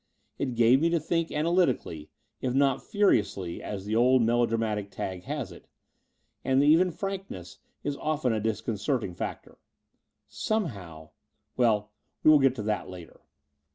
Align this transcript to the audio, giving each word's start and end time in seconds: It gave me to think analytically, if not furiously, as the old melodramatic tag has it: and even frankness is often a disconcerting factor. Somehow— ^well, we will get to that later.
It 0.39 0.55
gave 0.55 0.81
me 0.81 0.89
to 0.89 0.99
think 0.99 1.31
analytically, 1.31 2.09
if 2.41 2.55
not 2.55 2.81
furiously, 2.81 3.61
as 3.61 3.85
the 3.85 3.95
old 3.95 4.23
melodramatic 4.23 4.89
tag 4.89 5.25
has 5.25 5.51
it: 5.51 5.67
and 6.43 6.63
even 6.63 6.89
frankness 6.91 7.59
is 7.83 7.97
often 7.97 8.33
a 8.33 8.39
disconcerting 8.39 9.13
factor. 9.13 9.59
Somehow— 10.27 11.11
^well, 11.59 11.89
we 12.23 12.31
will 12.31 12.39
get 12.39 12.55
to 12.55 12.63
that 12.63 12.89
later. 12.89 13.21